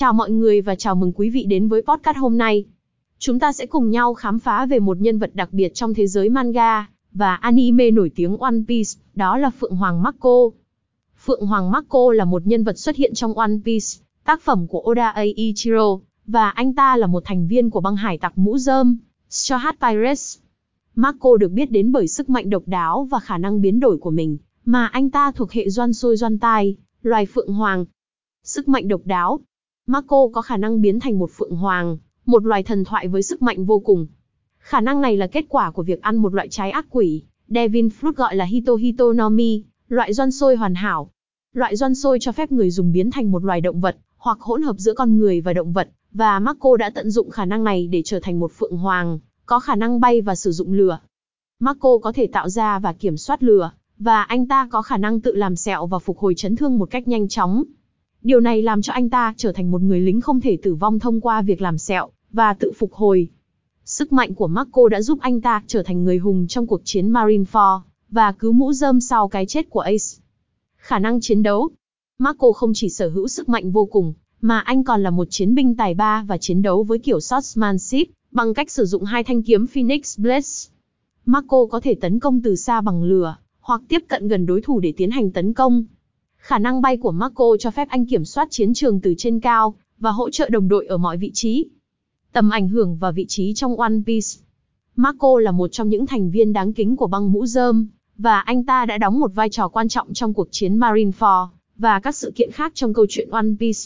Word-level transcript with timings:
Chào 0.00 0.12
mọi 0.12 0.30
người 0.30 0.60
và 0.60 0.74
chào 0.74 0.94
mừng 0.94 1.12
quý 1.12 1.30
vị 1.30 1.44
đến 1.44 1.68
với 1.68 1.82
podcast 1.82 2.16
hôm 2.16 2.38
nay. 2.38 2.64
Chúng 3.18 3.38
ta 3.38 3.52
sẽ 3.52 3.66
cùng 3.66 3.90
nhau 3.90 4.14
khám 4.14 4.38
phá 4.38 4.66
về 4.66 4.78
một 4.78 5.00
nhân 5.00 5.18
vật 5.18 5.30
đặc 5.34 5.52
biệt 5.52 5.74
trong 5.74 5.94
thế 5.94 6.06
giới 6.06 6.28
manga 6.28 6.86
và 7.12 7.34
anime 7.34 7.90
nổi 7.90 8.10
tiếng 8.14 8.36
One 8.36 8.56
Piece, 8.68 8.90
đó 9.14 9.36
là 9.36 9.50
Phượng 9.50 9.76
Hoàng 9.76 10.02
Marco. 10.02 10.50
Phượng 11.24 11.46
Hoàng 11.46 11.70
Marco 11.70 12.12
là 12.12 12.24
một 12.24 12.46
nhân 12.46 12.64
vật 12.64 12.78
xuất 12.78 12.96
hiện 12.96 13.14
trong 13.14 13.34
One 13.34 13.52
Piece, 13.64 13.86
tác 14.24 14.42
phẩm 14.42 14.66
của 14.66 14.80
Oda 14.90 15.08
Eiichiro, 15.08 15.98
và 16.26 16.50
anh 16.50 16.74
ta 16.74 16.96
là 16.96 17.06
một 17.06 17.22
thành 17.26 17.46
viên 17.46 17.70
của 17.70 17.80
băng 17.80 17.96
hải 17.96 18.18
tặc 18.18 18.38
mũ 18.38 18.58
rơm, 18.58 18.98
Straw 19.30 19.58
Hat 19.58 19.76
Pirates. 19.80 20.38
Marco 20.94 21.36
được 21.36 21.52
biết 21.52 21.70
đến 21.70 21.92
bởi 21.92 22.08
sức 22.08 22.30
mạnh 22.30 22.50
độc 22.50 22.62
đáo 22.66 23.08
và 23.10 23.20
khả 23.20 23.38
năng 23.38 23.60
biến 23.60 23.80
đổi 23.80 23.98
của 23.98 24.10
mình, 24.10 24.38
mà 24.64 24.86
anh 24.86 25.10
ta 25.10 25.32
thuộc 25.32 25.52
hệ 25.52 25.68
doan 25.68 25.92
sôi 25.92 26.16
doan 26.16 26.38
tai, 26.38 26.76
loài 27.02 27.26
phượng 27.26 27.52
hoàng. 27.52 27.84
Sức 28.44 28.68
mạnh 28.68 28.88
độc 28.88 29.00
đáo. 29.04 29.40
Marco 29.90 30.28
có 30.32 30.42
khả 30.42 30.56
năng 30.56 30.80
biến 30.80 31.00
thành 31.00 31.18
một 31.18 31.30
phượng 31.36 31.56
hoàng, 31.56 31.98
một 32.26 32.44
loài 32.44 32.62
thần 32.62 32.84
thoại 32.84 33.08
với 33.08 33.22
sức 33.22 33.42
mạnh 33.42 33.64
vô 33.64 33.78
cùng. 33.78 34.06
Khả 34.58 34.80
năng 34.80 35.00
này 35.00 35.16
là 35.16 35.26
kết 35.26 35.44
quả 35.48 35.70
của 35.70 35.82
việc 35.82 36.02
ăn 36.02 36.16
một 36.16 36.34
loại 36.34 36.48
trái 36.48 36.70
ác 36.70 36.86
quỷ, 36.90 37.22
Devin 37.48 37.88
Fruit 37.88 38.12
gọi 38.12 38.36
là 38.36 38.44
Hito 38.44 38.74
Hito 38.74 39.12
Nomi, 39.12 39.64
loại 39.88 40.12
doan 40.12 40.30
sôi 40.30 40.56
hoàn 40.56 40.74
hảo. 40.74 41.10
Loại 41.54 41.76
doan 41.76 41.94
sôi 41.94 42.18
cho 42.20 42.32
phép 42.32 42.52
người 42.52 42.70
dùng 42.70 42.92
biến 42.92 43.10
thành 43.10 43.30
một 43.30 43.44
loài 43.44 43.60
động 43.60 43.80
vật, 43.80 43.96
hoặc 44.16 44.40
hỗn 44.40 44.62
hợp 44.62 44.76
giữa 44.78 44.94
con 44.94 45.18
người 45.18 45.40
và 45.40 45.52
động 45.52 45.72
vật, 45.72 45.88
và 46.12 46.38
Marco 46.38 46.76
đã 46.76 46.90
tận 46.90 47.10
dụng 47.10 47.30
khả 47.30 47.44
năng 47.44 47.64
này 47.64 47.86
để 47.86 48.02
trở 48.04 48.20
thành 48.20 48.40
một 48.40 48.52
phượng 48.52 48.76
hoàng, 48.76 49.18
có 49.46 49.60
khả 49.60 49.74
năng 49.74 50.00
bay 50.00 50.20
và 50.20 50.34
sử 50.34 50.52
dụng 50.52 50.72
lửa. 50.72 50.98
Marco 51.60 51.98
có 51.98 52.12
thể 52.12 52.26
tạo 52.26 52.48
ra 52.48 52.78
và 52.78 52.92
kiểm 52.92 53.16
soát 53.16 53.42
lửa, 53.42 53.70
và 53.98 54.22
anh 54.22 54.46
ta 54.46 54.68
có 54.70 54.82
khả 54.82 54.96
năng 54.96 55.20
tự 55.20 55.34
làm 55.34 55.56
sẹo 55.56 55.86
và 55.86 55.98
phục 55.98 56.18
hồi 56.18 56.34
chấn 56.36 56.56
thương 56.56 56.78
một 56.78 56.90
cách 56.90 57.08
nhanh 57.08 57.28
chóng. 57.28 57.64
Điều 58.22 58.40
này 58.40 58.62
làm 58.62 58.82
cho 58.82 58.92
anh 58.92 59.10
ta 59.10 59.34
trở 59.36 59.52
thành 59.52 59.70
một 59.70 59.82
người 59.82 60.00
lính 60.00 60.20
không 60.20 60.40
thể 60.40 60.58
tử 60.62 60.74
vong 60.74 60.98
thông 60.98 61.20
qua 61.20 61.42
việc 61.42 61.62
làm 61.62 61.78
sẹo 61.78 62.08
và 62.32 62.54
tự 62.54 62.72
phục 62.78 62.92
hồi. 62.92 63.28
Sức 63.84 64.12
mạnh 64.12 64.34
của 64.34 64.46
Marco 64.46 64.88
đã 64.88 65.02
giúp 65.02 65.18
anh 65.20 65.40
ta 65.40 65.62
trở 65.66 65.82
thành 65.82 66.04
người 66.04 66.18
hùng 66.18 66.46
trong 66.46 66.66
cuộc 66.66 66.80
chiến 66.84 67.12
Marineford 67.12 67.80
và 68.10 68.32
cứu 68.32 68.52
mũ 68.52 68.72
rơm 68.72 69.00
sau 69.00 69.28
cái 69.28 69.46
chết 69.46 69.70
của 69.70 69.80
Ace. 69.80 70.22
Khả 70.76 70.98
năng 70.98 71.20
chiến 71.20 71.42
đấu 71.42 71.70
Marco 72.18 72.52
không 72.52 72.72
chỉ 72.74 72.88
sở 72.88 73.08
hữu 73.08 73.28
sức 73.28 73.48
mạnh 73.48 73.70
vô 73.70 73.84
cùng, 73.84 74.12
mà 74.40 74.58
anh 74.58 74.84
còn 74.84 75.02
là 75.02 75.10
một 75.10 75.26
chiến 75.30 75.54
binh 75.54 75.76
tài 75.76 75.94
ba 75.94 76.24
và 76.28 76.38
chiến 76.38 76.62
đấu 76.62 76.82
với 76.82 76.98
kiểu 76.98 77.18
swordsmanship 77.18 78.04
bằng 78.30 78.54
cách 78.54 78.70
sử 78.70 78.84
dụng 78.84 79.04
hai 79.04 79.24
thanh 79.24 79.42
kiếm 79.42 79.66
Phoenix 79.66 80.18
Blades. 80.18 80.68
Marco 81.24 81.66
có 81.66 81.80
thể 81.80 81.94
tấn 81.94 82.18
công 82.18 82.42
từ 82.42 82.56
xa 82.56 82.80
bằng 82.80 83.02
lửa, 83.02 83.36
hoặc 83.60 83.82
tiếp 83.88 84.04
cận 84.08 84.28
gần 84.28 84.46
đối 84.46 84.60
thủ 84.60 84.80
để 84.80 84.92
tiến 84.96 85.10
hành 85.10 85.30
tấn 85.30 85.52
công. 85.52 85.84
Khả 86.50 86.58
năng 86.58 86.82
bay 86.82 86.96
của 86.96 87.12
Marco 87.12 87.44
cho 87.58 87.70
phép 87.70 87.88
anh 87.88 88.06
kiểm 88.06 88.24
soát 88.24 88.48
chiến 88.50 88.74
trường 88.74 89.00
từ 89.00 89.14
trên 89.18 89.40
cao 89.40 89.74
và 89.98 90.10
hỗ 90.10 90.30
trợ 90.30 90.48
đồng 90.48 90.68
đội 90.68 90.86
ở 90.86 90.96
mọi 90.96 91.16
vị 91.16 91.30
trí. 91.34 91.66
Tầm 92.32 92.50
ảnh 92.50 92.68
hưởng 92.68 92.96
và 92.96 93.10
vị 93.10 93.26
trí 93.28 93.54
trong 93.54 93.76
One 93.76 93.94
Piece. 94.06 94.28
Marco 94.96 95.38
là 95.40 95.50
một 95.50 95.68
trong 95.68 95.88
những 95.88 96.06
thành 96.06 96.30
viên 96.30 96.52
đáng 96.52 96.72
kính 96.72 96.96
của 96.96 97.06
băng 97.06 97.32
mũ 97.32 97.46
rơm, 97.46 97.88
và 98.16 98.40
anh 98.40 98.64
ta 98.64 98.86
đã 98.86 98.98
đóng 98.98 99.20
một 99.20 99.34
vai 99.34 99.48
trò 99.48 99.68
quan 99.68 99.88
trọng 99.88 100.12
trong 100.12 100.34
cuộc 100.34 100.48
chiến 100.50 100.78
Marineford 100.78 101.48
và 101.76 102.00
các 102.00 102.16
sự 102.16 102.32
kiện 102.34 102.50
khác 102.50 102.72
trong 102.74 102.94
câu 102.94 103.06
chuyện 103.08 103.30
One 103.30 103.48
Piece. 103.60 103.80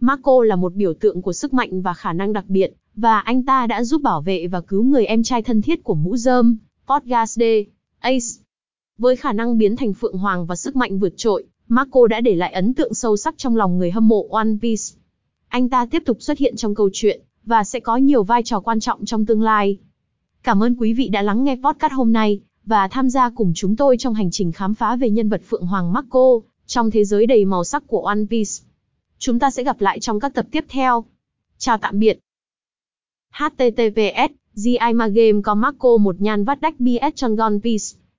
Marco 0.00 0.42
là 0.44 0.56
một 0.56 0.74
biểu 0.74 0.94
tượng 0.94 1.22
của 1.22 1.32
sức 1.32 1.54
mạnh 1.54 1.82
và 1.82 1.94
khả 1.94 2.12
năng 2.12 2.32
đặc 2.32 2.44
biệt, 2.48 2.74
và 2.94 3.20
anh 3.20 3.42
ta 3.42 3.66
đã 3.66 3.84
giúp 3.84 4.02
bảo 4.02 4.22
vệ 4.22 4.46
và 4.46 4.60
cứu 4.60 4.82
người 4.82 5.06
em 5.06 5.22
trai 5.22 5.42
thân 5.42 5.62
thiết 5.62 5.84
của 5.84 5.94
mũ 5.94 6.16
rơm, 6.16 6.56
Podgasde, 6.86 7.64
Ace. 7.98 8.26
Với 8.98 9.16
khả 9.16 9.32
năng 9.32 9.58
biến 9.58 9.76
thành 9.76 9.92
Phượng 9.92 10.18
Hoàng 10.18 10.46
và 10.46 10.56
sức 10.56 10.76
mạnh 10.76 10.98
vượt 10.98 11.12
trội, 11.16 11.44
Marco 11.72 12.06
đã 12.06 12.20
để 12.20 12.34
lại 12.34 12.52
ấn 12.52 12.74
tượng 12.74 12.94
sâu 12.94 13.16
sắc 13.16 13.34
trong 13.38 13.56
lòng 13.56 13.78
người 13.78 13.90
hâm 13.90 14.08
mộ 14.08 14.28
One 14.30 14.48
Piece. 14.62 14.82
Anh 15.48 15.68
ta 15.68 15.86
tiếp 15.86 16.02
tục 16.06 16.16
xuất 16.20 16.38
hiện 16.38 16.56
trong 16.56 16.74
câu 16.74 16.90
chuyện, 16.92 17.20
và 17.44 17.64
sẽ 17.64 17.80
có 17.80 17.96
nhiều 17.96 18.22
vai 18.22 18.42
trò 18.42 18.60
quan 18.60 18.80
trọng 18.80 19.04
trong 19.04 19.26
tương 19.26 19.42
lai. 19.42 19.78
Cảm 20.42 20.62
ơn 20.62 20.74
quý 20.74 20.92
vị 20.92 21.08
đã 21.08 21.22
lắng 21.22 21.44
nghe 21.44 21.56
podcast 21.56 21.92
hôm 21.92 22.12
nay, 22.12 22.40
và 22.64 22.88
tham 22.88 23.10
gia 23.10 23.30
cùng 23.30 23.52
chúng 23.54 23.76
tôi 23.76 23.96
trong 23.98 24.14
hành 24.14 24.30
trình 24.30 24.52
khám 24.52 24.74
phá 24.74 24.96
về 24.96 25.10
nhân 25.10 25.28
vật 25.28 25.42
Phượng 25.48 25.66
Hoàng 25.66 25.92
Marco, 25.92 26.40
trong 26.66 26.90
thế 26.90 27.04
giới 27.04 27.26
đầy 27.26 27.44
màu 27.44 27.64
sắc 27.64 27.86
của 27.86 28.00
One 28.00 28.24
Piece. 28.30 28.50
Chúng 29.18 29.38
ta 29.38 29.50
sẽ 29.50 29.62
gặp 29.62 29.80
lại 29.80 30.00
trong 30.00 30.20
các 30.20 30.34
tập 30.34 30.46
tiếp 30.50 30.64
theo. 30.68 31.04
Chào 31.58 31.78
tạm 31.78 31.98
biệt. 31.98 32.18
HTTPS, 33.30 34.32
GIMA 34.54 35.08
Game 35.08 35.42
có 35.44 35.54
Marco 35.54 35.96
một 35.96 36.20
nhan 36.20 36.44
vắt 36.44 36.60
đách 36.60 36.80
BS 36.80 37.14
trong 37.14 37.36
One 37.36 37.58
Piece. 37.62 38.01